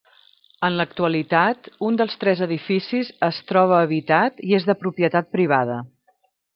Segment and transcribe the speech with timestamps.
[0.69, 5.83] En l'actualitat, un dels tres edificis es troba habitat i és de propietat privada.